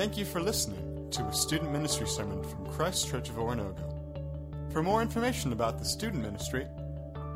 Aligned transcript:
Thank 0.00 0.16
you 0.16 0.24
for 0.24 0.40
listening 0.40 1.10
to 1.10 1.24
a 1.24 1.32
student 1.34 1.72
ministry 1.72 2.06
sermon 2.06 2.42
from 2.42 2.72
Christ 2.72 3.06
Church 3.06 3.28
of 3.28 3.34
Oronogo. 3.34 4.72
For 4.72 4.82
more 4.82 5.02
information 5.02 5.52
about 5.52 5.78
the 5.78 5.84
student 5.84 6.22
ministry, 6.22 6.66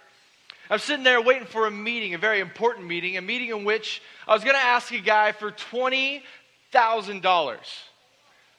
I'm 0.70 0.78
sitting 0.78 1.02
there 1.02 1.20
waiting 1.20 1.48
for 1.48 1.66
a 1.66 1.70
meeting, 1.70 2.14
a 2.14 2.18
very 2.18 2.38
important 2.38 2.86
meeting, 2.86 3.16
a 3.16 3.20
meeting 3.20 3.48
in 3.48 3.64
which 3.64 4.00
I 4.28 4.34
was 4.34 4.44
going 4.44 4.54
to 4.54 4.62
ask 4.62 4.92
a 4.92 5.00
guy 5.00 5.32
for 5.32 5.50
$20,000. 5.50 7.58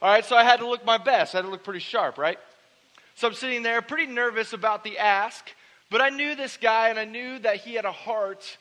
All 0.02 0.10
right, 0.10 0.26
so 0.26 0.36
I 0.36 0.44
had 0.44 0.60
to 0.60 0.68
look 0.68 0.84
my 0.84 0.98
best. 0.98 1.34
I 1.34 1.38
had 1.38 1.46
to 1.46 1.52
look 1.52 1.64
pretty 1.64 1.80
sharp, 1.80 2.18
right? 2.18 2.38
So 3.16 3.28
I'm 3.28 3.34
sitting 3.34 3.64
there 3.64 3.82
pretty 3.82 4.12
nervous 4.12 4.52
about 4.52 4.84
the 4.84 4.98
ask, 4.98 5.50
but 5.90 6.02
I 6.02 6.10
knew 6.10 6.36
this 6.36 6.58
guy 6.58 6.90
and 6.90 7.00
I 7.00 7.06
knew 7.06 7.40
that 7.40 7.58
he 7.58 7.76
had 7.76 7.86
a 7.86 7.92
heart 7.92 8.58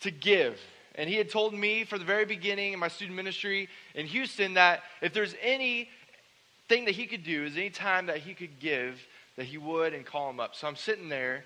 to 0.00 0.10
give. 0.10 0.60
And 0.94 1.08
he 1.08 1.16
had 1.16 1.30
told 1.30 1.54
me 1.54 1.84
from 1.84 2.00
the 2.00 2.04
very 2.04 2.26
beginning 2.26 2.74
in 2.74 2.78
my 2.78 2.88
student 2.88 3.16
ministry 3.16 3.70
in 3.94 4.06
Houston 4.06 4.54
that 4.54 4.82
if 5.00 5.14
there's 5.14 5.34
any 5.40 5.88
thing 6.72 6.86
that 6.86 6.94
he 6.94 7.04
could 7.04 7.22
do, 7.22 7.44
is 7.44 7.54
any 7.58 7.68
time 7.68 8.06
that 8.06 8.18
he 8.18 8.32
could 8.32 8.58
give, 8.58 8.98
that 9.36 9.44
he 9.44 9.58
would 9.58 9.92
and 9.92 10.06
call 10.06 10.30
him 10.30 10.40
up. 10.40 10.54
So 10.54 10.66
I'm 10.66 10.76
sitting 10.76 11.10
there, 11.10 11.44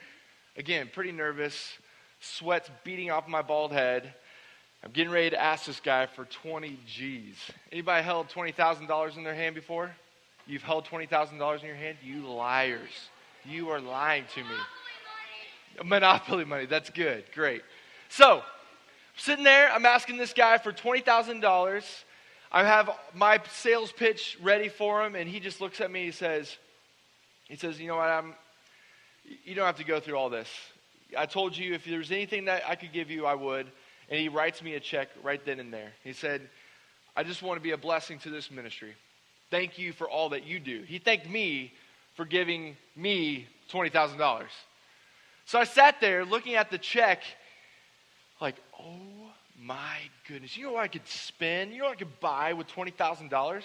again, 0.57 0.89
pretty 0.93 1.11
nervous, 1.11 1.73
sweat's 2.21 2.71
beating 2.85 3.11
off 3.11 3.27
my 3.27 3.43
bald 3.43 3.73
head. 3.73 4.15
I'm 4.85 4.93
getting 4.93 5.13
ready 5.13 5.31
to 5.31 5.43
ask 5.43 5.67
this 5.67 5.81
guy 5.81 6.07
for 6.07 6.27
20 6.27 6.79
G's. 6.87 7.35
Anybody 7.73 8.05
held 8.05 8.29
$20,000 8.29 9.17
in 9.17 9.25
their 9.25 9.35
hand 9.35 9.57
before? 9.57 9.91
You've 10.47 10.63
held 10.63 10.85
$20,000 10.85 11.61
in 11.61 11.67
your 11.67 11.75
hand? 11.75 11.97
You 12.05 12.25
liars. 12.29 13.11
You 13.45 13.71
are 13.71 13.81
lying 13.81 14.27
to 14.35 14.41
me. 14.45 15.85
Monopoly 15.85 16.45
money. 16.45 16.67
That's 16.67 16.91
good. 16.91 17.25
Great. 17.35 17.63
So, 18.11 18.43
sitting 19.17 19.43
there, 19.43 19.73
I'm 19.73 19.87
asking 19.87 20.19
this 20.19 20.33
guy 20.33 20.59
for 20.59 20.73
$20,000. 20.73 22.05
I 22.57 22.65
have 22.65 22.89
my 23.13 23.39
sales 23.53 23.93
pitch 23.93 24.39
ready 24.41 24.71
for 24.71 25.05
him, 25.05 25.15
and 25.15 25.29
he 25.29 25.41
just 25.41 25.61
looks 25.61 25.79
at 25.83 25.91
me. 25.91 26.07
He 26.07 26.11
says, 26.11 26.57
he 27.51 27.55
says, 27.55 27.79
you 27.79 27.87
know 27.87 27.97
what, 27.97 28.09
I'm, 28.09 28.35
you 29.45 29.55
don't 29.55 29.67
have 29.67 29.77
to 29.77 29.85
go 29.85 30.01
through 30.01 30.17
all 30.17 30.31
this. 30.31 30.49
I 31.19 31.27
told 31.27 31.55
you 31.55 31.75
if 31.75 31.85
there 31.85 31.99
was 31.99 32.11
anything 32.11 32.47
that 32.47 32.63
I 32.67 32.75
could 32.75 32.95
give 32.95 33.11
you, 33.11 33.27
I 33.27 33.35
would. 33.35 33.67
And 34.09 34.19
he 34.19 34.31
writes 34.31 34.63
me 34.63 34.73
a 34.73 34.81
check 34.81 35.09
right 35.23 35.45
then 35.45 35.61
and 35.61 35.71
there. 35.71 35.93
He 36.03 36.15
said, 36.15 36.49
I 37.15 37.25
just 37.25 37.43
want 37.43 37.59
to 37.59 37.63
be 37.63 37.73
a 37.73 37.77
blessing 37.77 38.19
to 38.21 38.31
this 38.31 38.51
ministry. 38.51 38.95
Thank 39.51 39.79
you 39.79 39.93
for 39.93 40.09
all 40.09 40.31
that 40.31 40.47
you 40.47 40.59
do. 40.59 40.81
He 40.81 40.99
thanked 40.99 41.29
me 41.29 41.75
for 42.15 42.25
giving 42.25 42.75
me 42.97 43.49
$20,000. 43.71 44.45
So 45.45 45.59
I 45.59 45.65
sat 45.65 46.01
there 46.01 46.25
looking 46.25 46.55
at 46.55 46.71
the 46.71 46.79
check, 46.79 47.21
like, 48.41 48.57
oh 48.81 49.31
my 49.67 49.99
goodness. 50.29 50.57
You 50.57 50.67
know 50.67 50.73
what 50.73 50.85
I 50.85 50.89
could 50.89 51.07
spend? 51.09 51.73
You 51.73 51.79
know 51.79 51.85
what 51.87 51.95
I 51.95 51.97
could 51.97 52.21
buy 52.21 52.53
with 52.53 52.69
$20,000? 52.69 53.63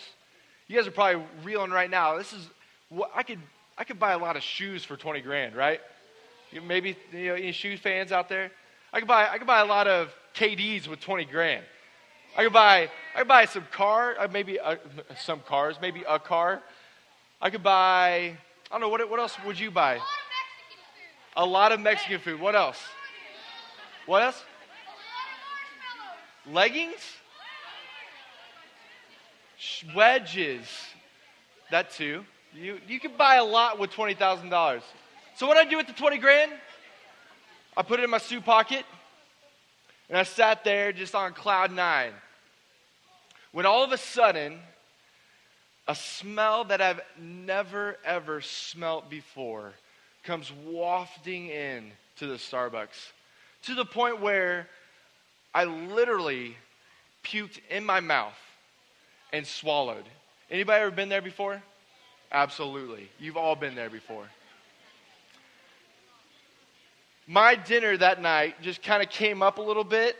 You 0.67 0.75
guys 0.75 0.87
are 0.87 0.91
probably 0.91 1.23
reeling 1.43 1.69
right 1.69 1.89
now. 1.89 2.17
This 2.17 2.33
is 2.33 2.49
what 2.89 3.11
I 3.15 3.23
could 3.23 3.39
I 3.77 3.83
could 3.83 3.99
buy 3.99 4.11
a 4.11 4.17
lot 4.17 4.35
of 4.35 4.43
shoes 4.43 4.83
for 4.83 4.97
20 4.97 5.21
grand, 5.21 5.55
right? 5.55 5.79
You, 6.51 6.61
maybe 6.61 6.95
you 7.13 7.27
know, 7.27 7.33
any 7.35 7.51
shoe 7.51 7.77
fans 7.77 8.11
out 8.11 8.29
there? 8.29 8.51
I 8.91 8.99
could 8.99 9.07
buy 9.07 9.27
I 9.29 9.37
could 9.37 9.47
buy 9.47 9.59
a 9.59 9.65
lot 9.65 9.87
of 9.87 10.13
KDs 10.35 10.87
with 10.87 10.99
20 10.99 11.25
grand. 11.25 11.63
I 12.35 12.43
could 12.43 12.53
buy 12.53 12.89
I 13.15 13.19
could 13.19 13.27
buy 13.27 13.45
some 13.45 13.65
car, 13.71 14.15
uh, 14.19 14.27
maybe 14.31 14.57
a, 14.57 14.79
some 15.17 15.41
cars, 15.41 15.77
maybe 15.81 16.03
a 16.07 16.19
car. 16.19 16.61
I 17.41 17.49
could 17.49 17.63
buy 17.63 18.37
I 18.69 18.71
don't 18.71 18.81
know 18.81 18.89
what 18.89 19.07
what 19.09 19.19
else 19.19 19.37
would 19.45 19.59
you 19.59 19.71
buy? 19.71 19.99
A 21.37 21.45
lot 21.45 21.71
of 21.71 21.79
Mexican 21.79 22.19
food. 22.19 22.39
What 22.39 22.55
else? 22.55 22.79
What 24.05 24.23
else? 24.23 24.43
Leggings? 26.51 26.99
Wedges. 29.95 30.67
That 31.69 31.91
too. 31.91 32.25
You, 32.53 32.79
you 32.87 32.99
can 32.99 33.11
buy 33.17 33.35
a 33.35 33.43
lot 33.43 33.79
with 33.79 33.91
$20,000. 33.91 34.81
So 35.35 35.47
what 35.47 35.57
I 35.57 35.63
do 35.63 35.77
with 35.77 35.87
the 35.87 35.93
20 35.93 36.17
grand? 36.17 36.51
I 37.77 37.83
put 37.83 37.99
it 37.99 38.03
in 38.03 38.09
my 38.09 38.17
suit 38.17 38.43
pocket 38.43 38.83
and 40.09 40.17
I 40.17 40.23
sat 40.23 40.65
there 40.65 40.91
just 40.91 41.15
on 41.15 41.33
cloud 41.33 41.71
nine. 41.71 42.11
When 43.53 43.65
all 43.65 43.83
of 43.83 43.93
a 43.93 43.97
sudden, 43.97 44.59
a 45.87 45.95
smell 45.95 46.65
that 46.65 46.81
I've 46.81 47.01
never 47.19 47.97
ever 48.05 48.41
smelt 48.41 49.09
before 49.09 49.73
comes 50.23 50.51
wafting 50.65 51.47
in 51.47 51.91
to 52.17 52.27
the 52.27 52.35
Starbucks 52.35 53.11
to 53.63 53.75
the 53.75 53.85
point 53.85 54.21
where 54.21 54.67
I 55.53 55.65
literally 55.65 56.55
puked 57.23 57.59
in 57.69 57.85
my 57.85 57.99
mouth 57.99 58.37
and 59.33 59.45
swallowed. 59.45 60.05
Anybody 60.49 60.81
ever 60.81 60.91
been 60.91 61.09
there 61.09 61.21
before? 61.21 61.61
Absolutely. 62.31 63.09
You've 63.19 63.37
all 63.37 63.55
been 63.55 63.75
there 63.75 63.89
before. 63.89 64.25
My 67.27 67.55
dinner 67.55 67.95
that 67.97 68.21
night 68.21 68.61
just 68.61 68.81
kind 68.81 69.03
of 69.03 69.09
came 69.09 69.41
up 69.41 69.57
a 69.57 69.61
little 69.61 69.83
bit 69.83 70.17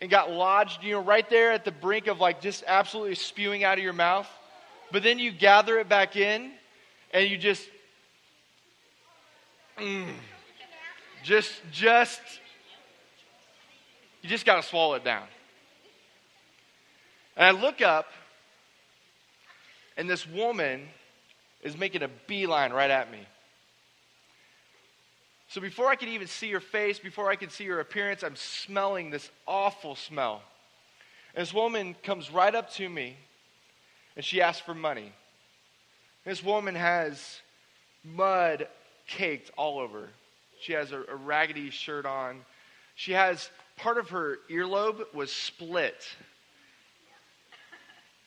and 0.00 0.10
got 0.10 0.30
lodged, 0.30 0.82
you 0.82 0.92
know, 0.92 1.02
right 1.02 1.28
there 1.28 1.52
at 1.52 1.64
the 1.64 1.72
brink 1.72 2.06
of 2.06 2.20
like 2.20 2.40
just 2.40 2.64
absolutely 2.66 3.14
spewing 3.14 3.64
out 3.64 3.78
of 3.78 3.84
your 3.84 3.92
mouth. 3.92 4.28
But 4.92 5.02
then 5.02 5.18
you 5.18 5.32
gather 5.32 5.78
it 5.78 5.88
back 5.88 6.16
in 6.16 6.52
and 7.12 7.28
you 7.28 7.36
just, 7.36 7.68
mm, 9.78 10.06
just, 11.22 11.54
just 11.72 12.20
you 14.22 14.28
just 14.28 14.46
got 14.46 14.56
to 14.56 14.62
swallow 14.62 14.94
it 14.94 15.04
down. 15.04 15.26
And 17.36 17.44
I 17.44 17.50
look 17.50 17.82
up, 17.82 18.06
and 19.96 20.08
this 20.08 20.26
woman 20.26 20.88
is 21.62 21.76
making 21.76 22.02
a 22.02 22.08
beeline 22.26 22.72
right 22.72 22.90
at 22.90 23.10
me. 23.10 23.20
So 25.48 25.60
before 25.60 25.86
I 25.86 25.96
could 25.96 26.08
even 26.08 26.26
see 26.26 26.50
her 26.52 26.60
face, 26.60 26.98
before 26.98 27.30
I 27.30 27.36
could 27.36 27.52
see 27.52 27.66
her 27.66 27.78
appearance, 27.80 28.22
I'm 28.22 28.36
smelling 28.36 29.10
this 29.10 29.30
awful 29.46 29.94
smell. 29.94 30.42
And 31.34 31.42
this 31.42 31.54
woman 31.54 31.94
comes 32.02 32.30
right 32.30 32.54
up 32.54 32.72
to 32.74 32.88
me, 32.88 33.16
and 34.16 34.24
she 34.24 34.40
asks 34.40 34.62
for 34.62 34.74
money. 34.74 35.12
This 36.24 36.42
woman 36.42 36.74
has 36.74 37.40
mud 38.02 38.66
caked 39.06 39.50
all 39.56 39.78
over. 39.78 40.08
She 40.60 40.72
has 40.72 40.90
a, 40.90 41.02
a 41.08 41.14
raggedy 41.14 41.70
shirt 41.70 42.06
on. 42.06 42.40
She 42.96 43.12
has 43.12 43.50
part 43.76 43.98
of 43.98 44.10
her 44.10 44.38
earlobe 44.50 45.12
was 45.14 45.32
split. 45.32 46.06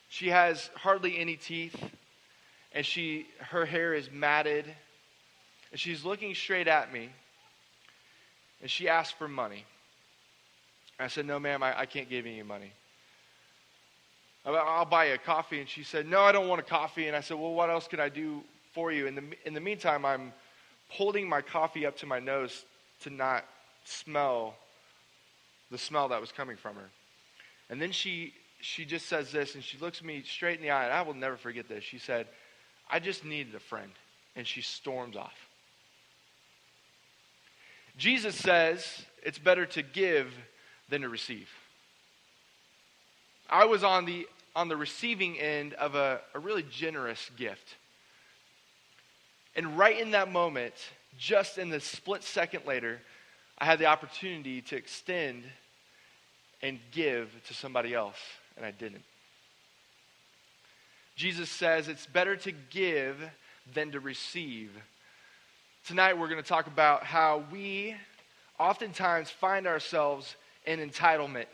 She 0.09 0.29
has 0.29 0.69
hardly 0.75 1.17
any 1.17 1.35
teeth, 1.35 1.75
and 2.73 2.85
she, 2.85 3.27
her 3.39 3.65
hair 3.65 3.93
is 3.93 4.09
matted, 4.11 4.65
and 5.71 5.79
she's 5.79 6.03
looking 6.03 6.33
straight 6.33 6.67
at 6.67 6.91
me, 6.91 7.09
and 8.61 8.69
she 8.69 8.87
asked 8.87 9.17
for 9.17 9.27
money. 9.27 9.65
I 10.99 11.07
said, 11.07 11.25
No, 11.25 11.39
ma'am, 11.39 11.63
I, 11.63 11.79
I 11.79 11.85
can't 11.85 12.09
give 12.09 12.25
you 12.25 12.33
any 12.33 12.43
money. 12.43 12.71
I'll 14.45 14.85
buy 14.85 15.07
you 15.07 15.13
a 15.13 15.17
coffee. 15.17 15.59
And 15.59 15.69
she 15.69 15.83
said, 15.83 16.07
No, 16.07 16.21
I 16.21 16.31
don't 16.31 16.47
want 16.47 16.59
a 16.59 16.63
coffee. 16.63 17.07
And 17.07 17.15
I 17.15 17.21
said, 17.21 17.37
Well, 17.37 17.53
what 17.53 17.69
else 17.69 17.87
can 17.87 17.99
I 17.99 18.09
do 18.09 18.41
for 18.73 18.91
you? 18.91 19.07
In 19.07 19.15
the, 19.15 19.23
in 19.45 19.53
the 19.53 19.59
meantime, 19.59 20.05
I'm 20.05 20.33
holding 20.89 21.29
my 21.29 21.41
coffee 21.41 21.85
up 21.85 21.97
to 21.97 22.05
my 22.05 22.19
nose 22.19 22.65
to 23.01 23.09
not 23.09 23.45
smell 23.85 24.55
the 25.71 25.77
smell 25.77 26.09
that 26.09 26.21
was 26.21 26.31
coming 26.31 26.57
from 26.57 26.75
her. 26.75 26.89
And 27.69 27.81
then 27.81 27.91
she, 27.91 28.33
she 28.59 28.85
just 28.85 29.07
says 29.07 29.31
this, 29.31 29.55
and 29.55 29.63
she 29.63 29.77
looks 29.77 30.03
me 30.03 30.23
straight 30.25 30.57
in 30.57 30.63
the 30.63 30.71
eye, 30.71 30.85
and 30.85 30.93
I 30.93 31.01
will 31.01 31.13
never 31.13 31.37
forget 31.37 31.67
this. 31.67 31.83
She 31.83 31.99
said, 31.99 32.27
I 32.89 32.99
just 32.99 33.23
needed 33.23 33.53
a 33.55 33.59
friend. 33.59 33.91
And 34.35 34.47
she 34.47 34.61
storms 34.61 35.17
off. 35.17 35.33
Jesus 37.97 38.35
says 38.35 39.05
it's 39.23 39.37
better 39.37 39.65
to 39.65 39.81
give 39.81 40.33
than 40.89 41.01
to 41.01 41.09
receive. 41.09 41.49
I 43.49 43.65
was 43.65 43.83
on 43.83 44.05
the, 44.05 44.27
on 44.55 44.69
the 44.69 44.77
receiving 44.77 45.37
end 45.39 45.73
of 45.73 45.95
a, 45.95 46.21
a 46.33 46.39
really 46.39 46.63
generous 46.63 47.29
gift. 47.35 47.75
And 49.55 49.77
right 49.77 49.99
in 49.99 50.11
that 50.11 50.31
moment, 50.31 50.75
just 51.17 51.57
in 51.57 51.69
the 51.69 51.79
split 51.79 52.23
second 52.23 52.65
later, 52.65 53.01
I 53.59 53.65
had 53.65 53.79
the 53.79 53.87
opportunity 53.87 54.61
to 54.61 54.75
extend 54.75 55.43
and 56.61 56.79
give 56.91 57.29
to 57.47 57.53
somebody 57.53 57.93
else, 57.93 58.19
and 58.55 58.65
I 58.65 58.71
didn't. 58.71 59.03
Jesus 61.15 61.49
says 61.49 61.87
it's 61.87 62.05
better 62.05 62.37
to 62.37 62.51
give 62.69 63.17
than 63.73 63.91
to 63.91 63.99
receive. 63.99 64.71
Tonight, 65.85 66.17
we're 66.17 66.29
going 66.29 66.41
to 66.41 66.47
talk 66.47 66.67
about 66.67 67.03
how 67.03 67.43
we 67.51 67.95
oftentimes 68.57 69.29
find 69.29 69.67
ourselves 69.67 70.35
in 70.65 70.79
entitlement, 70.79 71.47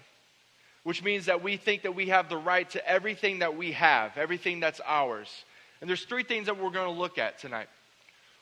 which 0.83 1.03
means 1.03 1.25
that 1.25 1.41
we 1.41 1.57
think 1.57 1.83
that 1.83 1.95
we 1.95 2.09
have 2.09 2.29
the 2.29 2.37
right 2.37 2.69
to 2.71 2.87
everything 2.87 3.39
that 3.39 3.55
we 3.55 3.71
have, 3.71 4.17
everything 4.17 4.59
that's 4.59 4.81
ours. 4.85 5.45
And 5.81 5.89
there's 5.89 6.05
three 6.05 6.23
things 6.23 6.45
that 6.45 6.57
we're 6.57 6.71
going 6.71 6.93
to 6.93 6.99
look 6.99 7.17
at 7.17 7.39
tonight. 7.39 7.67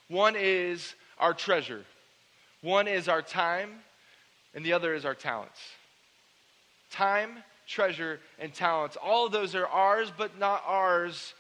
One 0.10 0.36
is 0.38 0.96
our 1.18 1.34
treasure, 1.34 1.86
one 2.64 2.88
is 2.88 3.08
our 3.08 3.22
time, 3.22 3.70
and 4.56 4.66
the 4.66 4.74
other 4.74 4.96
is 4.96 5.06
our 5.06 5.14
talents. 5.14 5.60
Time, 6.90 7.44
treasure, 7.68 8.20
and 8.40 8.54
talents. 8.54 8.98
All 9.02 9.26
of 9.26 9.32
those 9.32 9.54
are 9.54 9.68
ours, 9.68 10.12
but 10.18 10.40
not 10.40 10.64
ours 10.66 11.34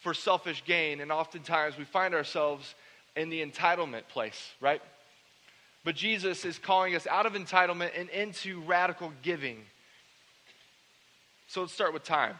for 0.00 0.14
selfish 0.14 0.62
gain. 0.64 1.00
And 1.00 1.12
oftentimes 1.12 1.76
we 1.76 1.84
find 1.84 2.14
ourselves 2.14 2.74
in 3.16 3.28
the 3.28 3.44
entitlement 3.44 4.08
place, 4.08 4.52
right? 4.60 4.80
But 5.84 5.96
Jesus 5.96 6.44
is 6.44 6.58
calling 6.58 6.94
us 6.94 7.06
out 7.06 7.26
of 7.26 7.32
entitlement 7.32 7.90
and 7.98 8.08
into 8.10 8.60
radical 8.62 9.12
giving. 9.22 9.58
So 11.48 11.62
let's 11.62 11.72
start 11.72 11.92
with 11.92 12.04
time. 12.04 12.36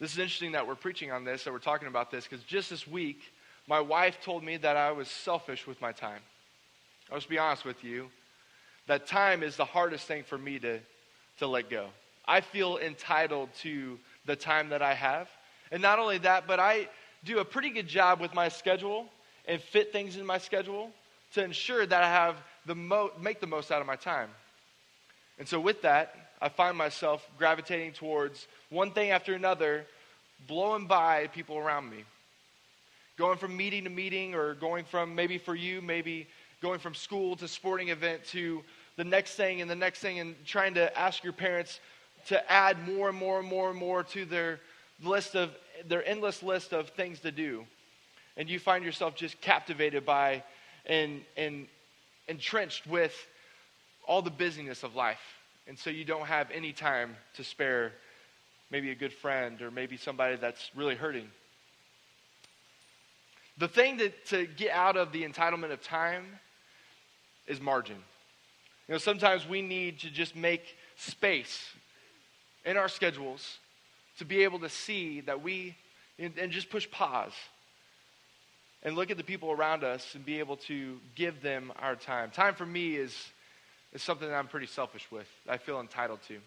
This 0.00 0.12
is 0.12 0.18
interesting 0.18 0.52
that 0.52 0.66
we're 0.66 0.76
preaching 0.76 1.12
on 1.12 1.24
this, 1.24 1.44
that 1.44 1.52
we're 1.52 1.58
talking 1.58 1.88
about 1.88 2.10
this, 2.10 2.24
because 2.24 2.44
just 2.44 2.70
this 2.70 2.86
week, 2.86 3.20
my 3.66 3.80
wife 3.80 4.18
told 4.24 4.42
me 4.42 4.56
that 4.56 4.76
I 4.76 4.92
was 4.92 5.08
selfish 5.08 5.66
with 5.66 5.80
my 5.80 5.92
time. 5.92 6.20
I'll 7.10 7.18
just 7.18 7.28
be 7.28 7.38
honest 7.38 7.64
with 7.64 7.82
you. 7.84 8.10
That 8.86 9.06
time 9.06 9.42
is 9.42 9.56
the 9.56 9.64
hardest 9.64 10.06
thing 10.06 10.24
for 10.24 10.38
me 10.38 10.58
to, 10.60 10.80
to 11.38 11.46
let 11.46 11.70
go. 11.70 11.88
I 12.26 12.40
feel 12.40 12.78
entitled 12.78 13.48
to 13.62 13.98
the 14.26 14.36
time 14.36 14.70
that 14.70 14.82
I 14.82 14.94
have. 14.94 15.28
And 15.70 15.82
not 15.82 15.98
only 15.98 16.18
that, 16.18 16.46
but 16.46 16.60
I 16.60 16.88
do 17.24 17.38
a 17.38 17.44
pretty 17.44 17.70
good 17.70 17.88
job 17.88 18.20
with 18.20 18.34
my 18.34 18.48
schedule 18.48 19.06
and 19.46 19.60
fit 19.60 19.92
things 19.92 20.16
in 20.16 20.26
my 20.26 20.38
schedule 20.38 20.90
to 21.34 21.44
ensure 21.44 21.84
that 21.84 22.02
I 22.02 22.08
have 22.08 22.36
the 22.66 22.74
mo- 22.74 23.12
make 23.20 23.40
the 23.40 23.46
most 23.46 23.70
out 23.72 23.80
of 23.80 23.86
my 23.86 23.96
time. 23.96 24.28
And 25.38 25.48
so 25.48 25.58
with 25.60 25.82
that, 25.82 26.14
I 26.40 26.48
find 26.48 26.76
myself 26.76 27.26
gravitating 27.38 27.92
towards 27.92 28.46
one 28.70 28.92
thing 28.92 29.10
after 29.10 29.34
another, 29.34 29.86
blowing 30.46 30.86
by 30.86 31.26
people 31.28 31.58
around 31.58 31.90
me. 31.90 32.04
Going 33.16 33.38
from 33.38 33.56
meeting 33.56 33.84
to 33.84 33.90
meeting, 33.90 34.34
or 34.34 34.54
going 34.54 34.84
from 34.84 35.14
maybe 35.14 35.38
for 35.38 35.54
you, 35.54 35.82
maybe 35.82 36.28
going 36.60 36.78
from 36.78 36.94
school 36.94 37.36
to 37.36 37.48
sporting 37.48 37.88
event 37.88 38.24
to 38.26 38.62
the 38.96 39.04
next 39.04 39.34
thing 39.34 39.60
and 39.60 39.70
the 39.70 39.76
next 39.76 40.00
thing, 40.00 40.18
and 40.18 40.34
trying 40.44 40.74
to 40.74 40.98
ask 40.98 41.22
your 41.22 41.32
parents 41.32 41.80
to 42.26 42.52
add 42.52 42.86
more 42.86 43.08
and 43.08 43.16
more 43.16 43.38
and 43.38 43.48
more 43.48 43.70
and 43.70 43.78
more 43.78 44.02
to 44.02 44.24
their 44.24 44.60
list 45.02 45.36
of 45.36 45.50
their 45.86 46.06
endless 46.06 46.42
list 46.42 46.72
of 46.72 46.88
things 46.90 47.20
to 47.20 47.30
do. 47.30 47.64
And 48.36 48.48
you 48.48 48.58
find 48.58 48.84
yourself 48.84 49.14
just 49.14 49.40
captivated 49.40 50.04
by 50.04 50.42
and, 50.86 51.22
and 51.36 51.66
entrenched 52.26 52.86
with 52.86 53.14
all 54.06 54.22
the 54.22 54.30
busyness 54.30 54.82
of 54.82 54.94
life. 54.96 55.20
And 55.68 55.78
so 55.78 55.90
you 55.90 56.04
don't 56.04 56.26
have 56.26 56.50
any 56.50 56.72
time 56.72 57.16
to 57.34 57.44
spare 57.44 57.92
maybe 58.70 58.90
a 58.90 58.94
good 58.94 59.12
friend 59.12 59.60
or 59.62 59.70
maybe 59.70 59.96
somebody 59.96 60.36
that's 60.36 60.70
really 60.74 60.94
hurting. 60.94 61.28
The 63.58 63.68
thing 63.68 63.96
that, 63.98 64.26
to 64.26 64.46
get 64.46 64.70
out 64.70 64.96
of 64.96 65.12
the 65.12 65.24
entitlement 65.24 65.72
of 65.72 65.82
time 65.82 66.24
is 67.48 67.60
margin. 67.60 67.96
You 68.86 68.94
know, 68.94 68.98
sometimes 68.98 69.46
we 69.46 69.62
need 69.62 70.00
to 70.00 70.10
just 70.10 70.36
make 70.36 70.76
space 70.96 71.70
in 72.64 72.76
our 72.76 72.88
schedules 72.88 73.58
to 74.18 74.24
be 74.24 74.44
able 74.44 74.58
to 74.60 74.68
see 74.68 75.20
that 75.22 75.42
we, 75.42 75.76
and, 76.18 76.50
just 76.50 76.70
push 76.70 76.90
pause 76.90 77.32
and 78.82 78.94
look 78.94 79.10
at 79.10 79.16
the 79.16 79.24
people 79.24 79.50
around 79.50 79.84
us 79.84 80.14
and 80.14 80.24
be 80.24 80.38
able 80.38 80.56
to 80.56 80.98
give 81.14 81.42
them 81.42 81.72
our 81.80 81.96
time. 81.96 82.30
Time 82.30 82.54
for 82.54 82.66
me 82.66 82.96
is, 82.96 83.14
is 83.92 84.02
something 84.02 84.28
that 84.28 84.34
I'm 84.34 84.48
pretty 84.48 84.66
selfish 84.66 85.06
with, 85.10 85.28
I 85.48 85.56
feel 85.56 85.80
entitled 85.80 86.20
to. 86.28 86.38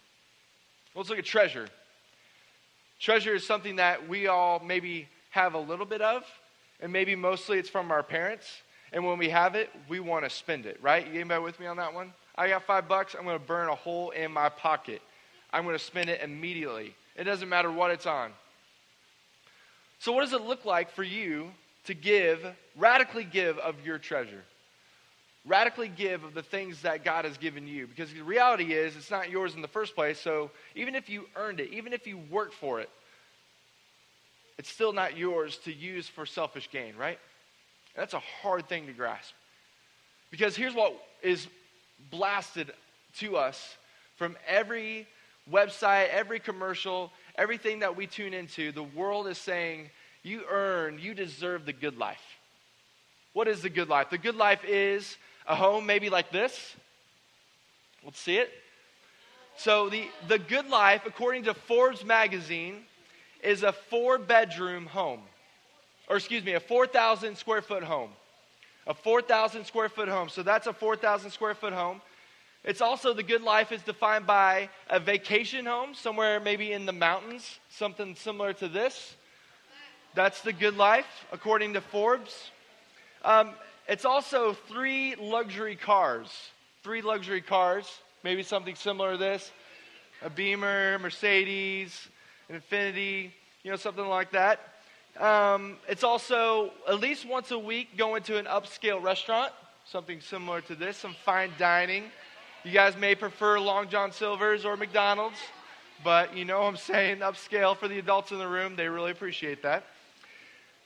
Let's 0.96 1.10
look 1.10 1.20
at 1.20 1.26
treasure. 1.26 1.68
Treasure 3.00 3.34
is 3.34 3.46
something 3.46 3.78
that 3.78 4.08
we 4.08 4.28
all 4.28 4.62
maybe 4.64 5.08
have 5.32 5.54
a 5.54 5.60
little 5.60 5.86
bit 5.86 6.02
of, 6.02 6.24
and 6.82 6.92
maybe 6.92 7.16
mostly 7.16 7.58
it's 7.58 7.70
from 7.70 7.92
our 7.92 8.04
parents. 8.04 8.48
And 8.92 9.06
when 9.06 9.18
we 9.18 9.30
have 9.30 9.56
it, 9.56 9.70
we 9.88 10.00
want 10.00 10.26
to 10.26 10.30
spend 10.30 10.66
it, 10.66 10.80
right? 10.82 11.06
You 11.06 11.20
anybody 11.20 11.44
with 11.44 11.60
me 11.60 11.66
on 11.66 11.78
that 11.78 11.94
one? 11.94 12.14
I 12.36 12.50
got 12.50 12.64
five 12.64 12.88
bucks, 12.88 13.16
I'm 13.18 13.26
going 13.26 13.40
to 13.40 13.46
burn 13.46 13.70
a 13.70 13.76
hole 13.76 14.12
in 14.12 14.32
my 14.32 14.50
pocket. 14.50 15.02
I'm 15.54 15.64
going 15.64 15.78
to 15.78 15.84
spend 15.84 16.10
it 16.10 16.22
immediately. 16.22 16.96
It 17.16 17.26
doesn't 17.26 17.50
matter 17.50 17.72
what 17.72 17.92
it's 17.92 18.06
on. 18.06 18.32
So, 20.00 20.12
what 20.14 20.22
does 20.22 20.34
it 20.34 20.42
look 20.42 20.66
like 20.66 20.92
for 20.92 21.04
you 21.04 21.52
to 21.86 21.94
give, 21.94 22.46
radically 22.78 23.24
give 23.24 23.58
of 23.60 23.76
your 23.86 23.98
treasure. 23.98 24.44
Radically 25.46 25.90
give 25.90 26.24
of 26.24 26.34
the 26.34 26.44
things 26.44 26.84
that 26.84 27.04
God 27.04 27.26
has 27.26 27.38
given 27.38 27.68
you. 27.68 27.88
Because 27.88 28.14
the 28.14 28.22
reality 28.22 28.74
is, 28.74 28.96
it's 28.96 29.10
not 29.10 29.32
yours 29.32 29.56
in 29.56 29.62
the 29.62 29.68
first 29.68 29.96
place. 29.96 30.20
So 30.20 30.52
even 30.76 30.96
if 30.96 31.10
you 31.10 31.26
earned 31.36 31.60
it, 31.60 31.72
even 31.72 31.94
if 31.94 32.06
you 32.06 32.20
worked 32.30 32.54
for 32.54 32.80
it, 32.80 32.90
it's 34.60 34.70
still 34.70 34.94
not 34.94 35.18
yours 35.18 35.58
to 35.66 35.74
use 35.74 36.08
for 36.08 36.26
selfish 36.26 36.70
gain, 36.72 36.96
right? 36.96 37.18
That's 37.96 38.14
a 38.14 38.22
hard 38.42 38.68
thing 38.68 38.88
to 38.88 38.94
grasp. 38.94 39.34
Because 40.30 40.56
here's 40.56 40.74
what 40.74 40.94
is 41.22 41.48
blasted 42.10 42.72
to 43.18 43.38
us 43.38 43.78
from 44.16 44.38
every 44.48 45.08
website, 45.52 46.10
every 46.10 46.40
commercial, 46.40 47.12
everything 47.36 47.80
that 47.80 47.96
we 47.96 48.08
tune 48.08 48.34
into. 48.34 48.72
The 48.72 48.84
world 48.84 49.28
is 49.28 49.38
saying, 49.38 49.90
you 50.24 50.44
earn, 50.50 51.00
you 51.00 51.14
deserve 51.14 51.66
the 51.66 51.74
good 51.74 51.98
life. 51.98 52.22
What 53.34 53.48
is 53.48 53.62
the 53.62 53.70
good 53.70 53.90
life? 53.90 54.10
The 54.10 54.18
good 54.18 54.36
life 54.36 54.64
is 54.66 55.18
a 55.48 55.56
home 55.56 55.86
maybe 55.86 56.10
like 56.10 56.32
this. 56.32 56.76
Let's 58.04 58.20
see 58.20 58.38
it. 58.38 58.50
So, 59.58 59.90
the, 59.90 60.08
the 60.28 60.40
good 60.40 60.70
life, 60.70 61.04
according 61.06 61.44
to 61.44 61.54
Forbes 61.54 62.06
magazine, 62.06 62.84
is 63.44 63.64
a 63.64 63.72
four 63.72 64.18
bedroom 64.18 64.86
home. 64.86 65.22
Or, 66.10 66.18
excuse 66.18 66.44
me, 66.44 66.54
a 66.54 66.60
4,000 66.60 67.38
square 67.38 67.62
foot 67.62 67.84
home. 67.84 68.12
A 68.88 68.94
4,000 68.94 69.66
square 69.66 69.90
foot 69.90 70.10
home. 70.10 70.30
So, 70.30 70.44
that's 70.44 70.68
a 70.68 70.74
4,000 70.74 71.32
square 71.32 71.56
foot 71.56 71.74
home. 71.74 72.02
It's 72.64 72.82
also 72.82 73.14
the 73.14 73.24
good 73.24 73.42
life 73.42 73.72
is 73.72 73.82
defined 73.82 74.28
by 74.28 74.70
a 74.90 75.00
vacation 75.00 75.66
home, 75.66 75.96
somewhere 75.96 76.40
maybe 76.40 76.74
in 76.74 76.86
the 76.86 76.92
mountains, 76.92 77.60
something 77.70 78.16
similar 78.16 78.54
to 78.54 78.68
this. 78.68 79.16
That's 80.14 80.42
the 80.42 80.54
good 80.54 80.78
life, 80.78 81.26
according 81.32 81.74
to 81.74 81.82
Forbes. 81.82 82.52
Um, 83.24 83.52
it's 83.88 84.06
also 84.06 84.54
three 84.54 85.16
luxury 85.16 85.76
cars. 85.76 86.30
Three 86.84 87.02
luxury 87.02 87.42
cars, 87.42 87.88
maybe 88.24 88.44
something 88.44 88.76
similar 88.76 89.14
to 89.14 89.18
this 89.18 89.52
a 90.24 90.30
Beamer, 90.30 91.00
Mercedes, 91.00 92.08
an 92.48 92.62
Infiniti, 92.62 93.32
you 93.64 93.72
know, 93.72 93.78
something 93.78 94.06
like 94.06 94.32
that. 94.32 94.71
Um, 95.20 95.78
it's 95.90 96.04
also 96.04 96.72
at 96.88 97.00
least 97.00 97.28
once 97.28 97.52
a 97.52 97.60
week 97.60 97.98
going 97.98 98.24
to 98.24 98.38
an 98.38 98.46
upscale 98.46 99.02
restaurant, 99.02 99.52
something 99.86 100.22
similar 100.22 100.62
to 100.62 100.76
this, 100.76 100.98
some 100.98 101.16
fine 101.26 101.52
dining. 101.58 102.06
You 102.64 102.72
guys 102.72 102.96
may 102.96 103.16
prefer 103.16 103.60
Long 103.60 103.90
John 103.90 104.12
Silver's 104.12 104.64
or 104.64 104.78
McDonald's, 104.78 105.38
but 106.04 106.36
you 106.36 106.46
know 106.46 106.62
I'm 106.62 106.78
saying 106.78 107.18
upscale 107.18 107.76
for 107.76 107.88
the 107.88 108.00
adults 108.00 108.32
in 108.32 108.40
the 108.40 108.48
room. 108.48 108.76
They 108.76 108.88
really 108.88 109.12
appreciate 109.12 109.62
that. 109.64 109.84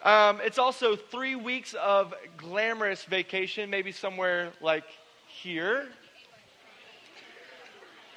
Um, 0.04 0.40
it's 0.44 0.58
also 0.58 0.96
three 0.96 1.36
weeks 1.36 1.74
of 1.76 2.14
glamorous 2.38 3.04
vacation, 3.04 3.70
maybe 3.70 3.92
somewhere 3.92 4.54
like 4.62 4.86
here. 5.28 5.88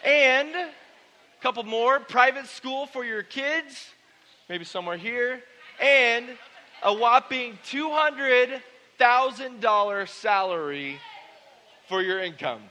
And 0.04 0.54
a 0.54 0.70
couple 1.42 1.62
more 1.64 2.00
private 2.00 2.46
school 2.46 2.86
for 2.86 3.04
your 3.04 3.22
kids, 3.22 3.88
maybe 4.48 4.64
somewhere 4.64 4.96
here. 4.96 5.42
And 5.80 6.28
a 6.82 6.92
whopping 6.92 7.56
$200,000 7.64 10.08
salary 10.08 10.98
for 11.88 12.02
your 12.02 12.20
income. 12.20 12.62